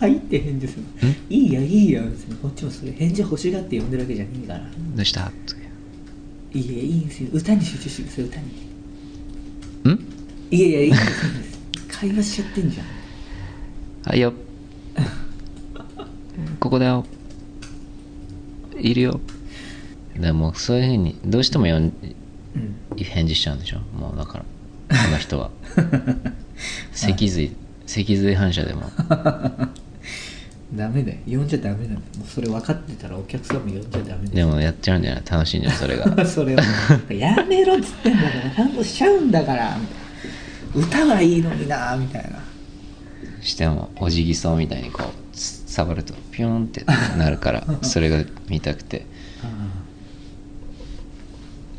[0.01, 0.83] はいって返事する
[1.31, 4.69] いいやいいや別にこっちもそれ返事欲しがって呼んでるわけじゃねえから。
[4.97, 5.31] どうした？
[6.53, 7.29] いいやいいんですよ。
[7.33, 9.95] 歌に集中してください歌に。
[9.95, 10.07] ん？
[10.51, 11.59] いやいやいいんですいいんです。
[11.97, 12.87] 会話しちゃってんじゃん。
[14.11, 14.33] はいよ
[16.59, 17.07] ここだよ
[18.81, 19.21] いるよ
[20.19, 21.93] でもうそういうふうにどうしてもよんうん。
[22.97, 23.79] 返事しちゃうんでしょ？
[23.99, 24.45] もうだから。
[25.05, 25.51] この人は。
[26.93, 27.55] 脊髄
[27.87, 28.83] 脊髄反射でも。
[30.75, 31.19] ダメだよ。
[31.27, 31.93] 呼んじゃダメなんだ。
[31.95, 35.23] よもうそれ分かってたらお客さんも呼んじゃダメだでよもやっちゃうんじゃない？
[35.29, 36.27] 楽しいんじゃないそれが。
[36.27, 39.77] それをやめろっつってんだからちゃんとしちゃうんだから。
[40.75, 42.39] 歌はいいのになみたいな。
[43.41, 46.85] してもおじぎそうみたいにこうつ触るとピューンって
[47.19, 49.05] なるからそれが見たくて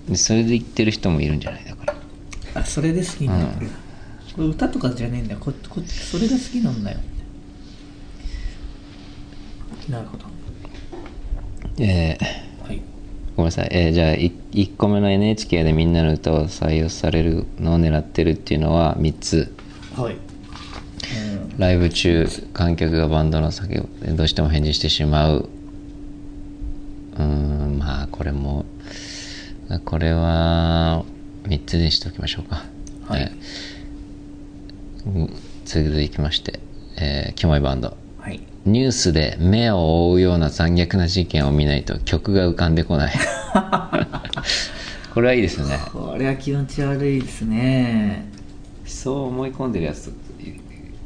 [0.09, 1.65] でそれで言ってる人もいるんじゃない？
[1.65, 2.61] だから。
[2.61, 3.65] あそれで好きになるんだ、
[4.35, 5.39] これ歌とかじゃねえんだよ。
[5.39, 6.99] ここそれが好きなんだよ。
[9.89, 10.25] なるほど。
[11.79, 12.81] えーはい。
[13.35, 19.53] ごめんなさい、えーじゃあい1個目の NHK でみんなの歌を採用されるのを狙ってるっていうのは3つ。
[19.97, 20.15] はい、
[21.57, 25.49] ライブ中観客がバンドの酒をどうしても返事してしまう。
[27.17, 28.65] うーんまあこれも
[29.85, 31.03] これは
[31.43, 32.63] 3つにしておきましょうか。
[33.07, 33.21] はい。
[33.21, 33.75] えー
[35.07, 35.29] うん
[35.65, 36.59] 続きまして、
[36.97, 37.97] えーキモいバンド。
[38.19, 38.39] はい。
[38.65, 43.13] ニュースで目を覆うような残虐な事件を見ないと曲が浮かんでこない。
[45.13, 45.79] これはいいですね。
[45.91, 48.25] これは気持ち悪いですね。
[48.85, 50.11] そう思い込んでるやつ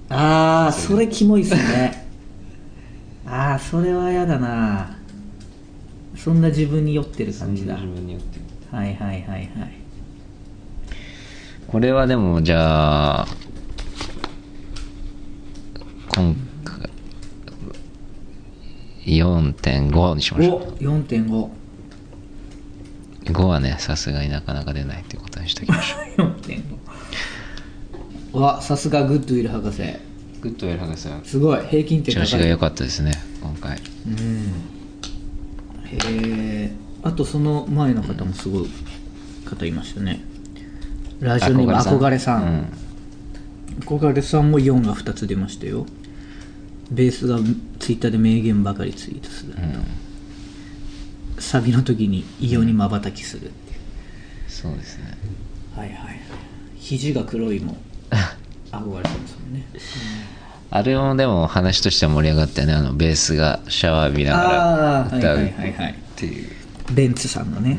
[0.10, 2.08] ああそれキモいっすね。
[3.26, 4.98] ああそれは嫌だな。
[6.16, 7.76] そんな自分に酔ってる感じだ。
[7.76, 8.39] 自分によって
[8.72, 9.50] はいはいはいはい。
[11.68, 13.28] これはでもじゃあ
[16.16, 16.90] 今回
[19.06, 21.50] 4.5にしましょお4.5う
[23.32, 26.64] 5はねさすがになかなか出ないっていうことにしておきましょ4.5
[28.40, 29.82] わさすがグッドウィル博士。
[29.82, 30.00] う
[30.42, 31.20] グッドウェル博士は。
[31.24, 32.26] すごい平均点高い。
[32.26, 33.78] 調子が良かったですね今回。
[34.08, 34.16] うん。
[35.86, 35.98] へ
[36.66, 36.72] え
[37.04, 38.70] あとその前の方もすごい
[39.46, 40.22] 方いましたね。
[41.20, 42.68] ラジオネーム憧れさん。
[43.82, 45.86] 憧れさんも4が2つ出ましたよ。
[46.92, 47.38] ベースが
[47.80, 49.86] ツイッターで名言ばかりツイートする、うん、うん、
[51.38, 53.52] サビの時に異様にまばたきする
[54.48, 55.18] そうですね。
[55.76, 56.20] はいはいはい。
[56.78, 57.78] 肘が黒いも。
[58.72, 59.66] 憧れてますもんね。
[60.72, 62.74] あれもでも話としては盛り上がったよね。
[62.74, 65.50] あのベースがシャワー浴びながら歌うっ
[66.16, 66.50] ていう
[66.94, 67.78] ベンツさんのね、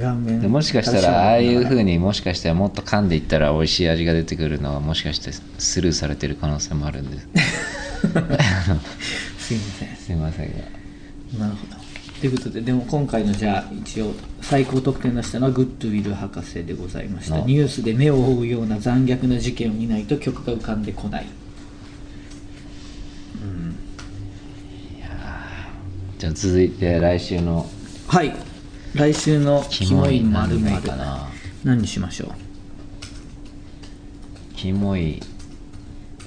[0.00, 0.40] 顔面。
[0.40, 7.28] でもしかしたらああいう風にもしかしたらもっと噛んでいったら美味しい味が出てくるのはもしかしてスルーされてる可能性もあるんです。
[9.38, 9.96] すいません。
[9.96, 10.52] すいませんが。
[11.38, 11.76] なるほど。
[12.20, 17.36] ということででも今回のじゃあ一応最高得点出したのはグッドウィル博士でございました。
[17.36, 21.26] あニュースで目を覆うような残虐な事件を見ないと曲が浮かんでこない。
[26.18, 27.70] じゃあ続いて来週の
[28.08, 28.34] はい。
[28.94, 31.28] 来週の「キモいまる何がいいかな。
[31.62, 32.32] 何にしましょ
[34.56, 35.20] キモい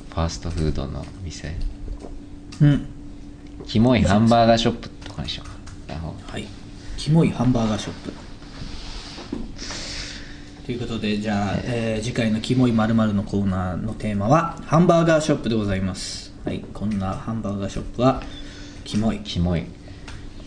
[0.09, 1.55] ファーストフードの店。
[2.61, 2.85] ううん。
[3.65, 5.89] キモいハンバーガーショップとかにしよう。
[5.89, 6.45] かなはい。
[6.97, 8.13] キモいハンバーガーショップ。
[10.65, 16.31] ということでじゃあ、えー次回の「キモいまるのコーナーのテーマはハンバーガーショップでございます。
[16.45, 16.63] はい。
[16.73, 18.21] こんなハンバーガーショップは
[18.83, 19.19] キモい。
[19.23, 19.63] キモい。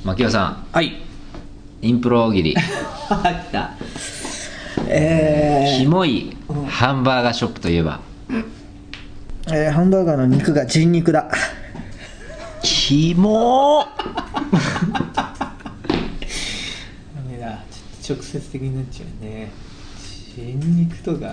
[0.05, 0.87] 牧雄さはい。
[0.89, 0.93] ん
[1.85, 2.57] インプロ大喜利。
[3.11, 3.73] あ来た。
[4.89, 6.35] えキモい
[6.67, 8.01] ハンバーガーショップといえば。
[8.29, 8.45] ー
[9.53, 11.31] えーハンバーガーの肉が人肉だ。
[12.63, 15.31] キモダ
[17.31, 17.59] メだ。
[18.01, 19.51] ちょっと直接的になっちゃうね。
[20.35, 21.27] 人肉とか。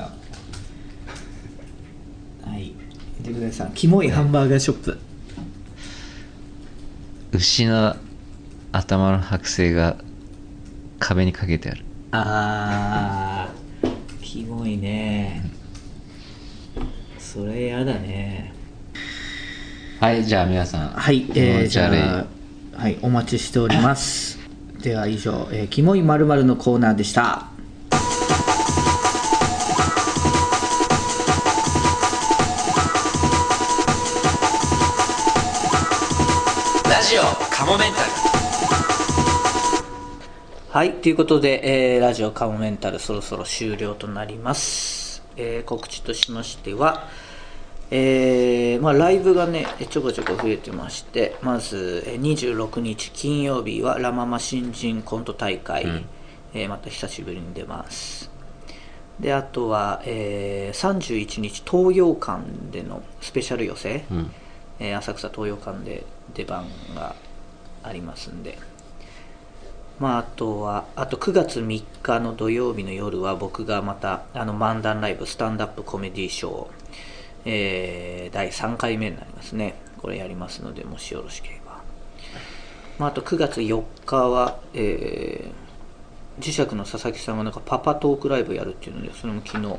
[2.43, 2.73] はい。
[3.19, 3.71] 見てください。
[3.73, 4.99] キモいハンバーガーショップ。
[7.31, 7.95] 牛の
[8.73, 9.95] 頭の剥製が
[11.01, 11.83] 壁にかけてある。
[12.11, 15.43] あーキモいね。
[17.17, 18.53] それやだね。
[19.99, 24.39] はいじゃあ皆さんはい、えー、じゃあ、はい、お待ちしております。
[24.81, 27.47] では以上、えー、キモいまるのコーナーでした。
[36.89, 38.10] ラジオカモメンタル
[40.71, 45.21] はい、ということで、えーラジオカモメンタルそろそろ終了となります。
[45.35, 47.09] えー告知としましては、
[47.89, 56.05] えーまあ、ライブがね、ちょこちょこ増えてまして、まず、えー26日金曜日はラママ新人コント大会、
[56.53, 58.31] えーまた久しぶりに出ます。
[59.19, 64.31] で、あとは、えー31日東洋館でのスペシャル寄せ、うん
[64.79, 66.65] えー浅草東洋館で出番
[66.95, 67.13] が
[67.83, 68.57] ありますんで、
[70.01, 76.67] まあ、あとは、あと9月3日の土曜日の夜は僕がまた、あの漫談ライブ、スタンダップコメディショー、
[77.45, 79.75] えー第3回目になりますね。
[80.01, 81.83] これやりますので、もしよろしければ。
[82.97, 89.77] まあ、あと9月4日は、えー磁石の佐々木さんがなんかパパトークライブやるっていうので、それも昨日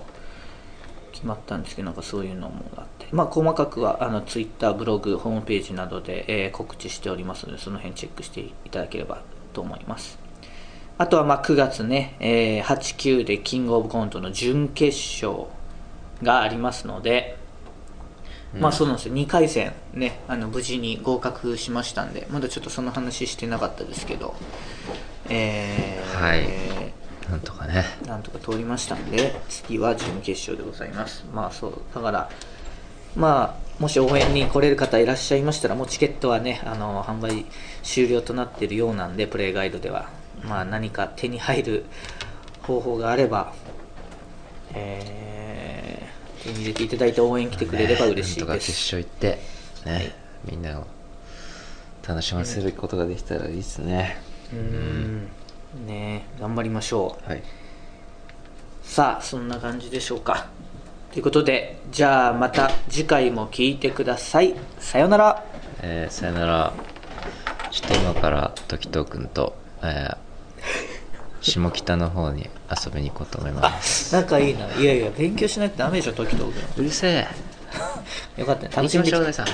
[1.10, 9.22] 決まったんですけど、なんかそういうのもあって、まあ、細かくはあのツイッター、ブログ、ホームページなどで、えー告知しておりますので、その辺チェックしていただければ
[9.52, 10.18] と思います。
[10.98, 15.46] あとはまあ9月ね、えー8、9でキングオブコントの準決勝
[16.22, 17.36] がありますので、
[18.58, 24.34] まあそうなんですよ、2回戦ね、あの無事に合格しましたんで、まだちょっとその話してなかったですけど、
[25.28, 26.46] えーはい
[27.30, 31.24] なんとかねなんとか通りましたんで、次は準決勝でございます。
[31.32, 32.30] まあそう、だから、
[33.16, 37.46] まあ、もし応援に来れる方いらっしゃいましたら、もうチケットはね、あの、販売
[37.82, 40.08] 終了となっているようなんで、プレイガイドでは。
[40.42, 41.84] まあ何か手に入る
[42.62, 43.52] 方法があれば、
[44.74, 48.94] えー、手に入れていただいて応援来てくれれば嬉しいなんとか決です。
[48.96, 49.38] 勝行って
[49.84, 50.14] ね、
[50.44, 50.86] みんなを
[52.06, 54.16] 楽しませることができたらいいですね、
[54.52, 55.28] うーん、
[55.86, 57.28] ね頑張りましょう。
[57.30, 57.42] はい
[58.82, 60.48] さあそんな感じでしょうか
[61.12, 64.54] ということでじゃあまた次回も聞いてください。
[64.78, 65.44] さようなら。
[65.82, 66.72] えーさよなら。
[67.70, 70.16] ちょっと今から時藤君と、えー
[71.42, 74.14] 下北の方に遊びに行こうと思います。
[74.14, 74.72] 仲いいな。
[74.74, 76.52] いやいや勉強しないとダメでしょ時藤君。
[76.78, 77.26] うるせえ。
[78.40, 79.46] よかった楽しんできしょう大さん。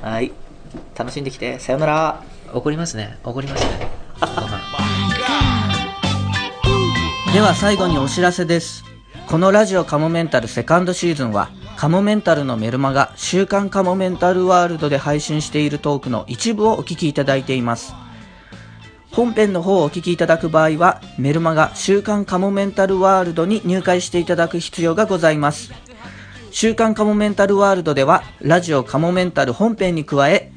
[0.00, 0.32] はい。
[0.96, 1.58] 楽しんできて。
[1.58, 2.22] さようなら。
[2.54, 3.18] 怒りますね。
[3.24, 3.88] 怒りますね。
[7.34, 8.95] では最後にお知らせです。
[9.28, 17.92] このラジオカモメンタルセカンドシーズンは、カモメンタルのメルマガ、週刊カモメンタルワールドで配信しているトークの一部をお聞きいただいています。
[19.10, 25.72] 本編の方をお聞きいただく場合は、メルマガ、週刊カモメンタルワールドに入会していただく必要がございます。
[26.52, 30.52] 週刊カモメンタルワールドでは、ラジオカモメンタル本編に加え、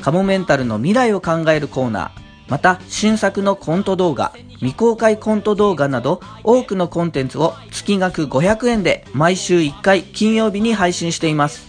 [0.00, 11.68] カモメンタルの未来を考えるコーナー、また新作のコント動画、未公開コント動画など多くのコンテンツを月額500円で毎週1回金曜日に配信しています。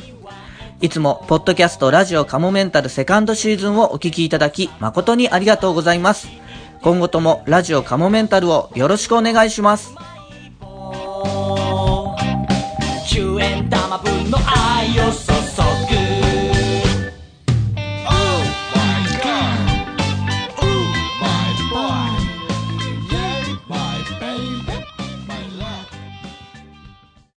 [0.80, 6.28] いつも、ポッドキャストラジオカモメンタルセカンドシーズンをお聞きいただき、誠にありがとうございます。
[6.82, 9.94] 今後ともラジオカモメンタルをよろしくお願いします。
[13.06, 14.38] 10円玉分の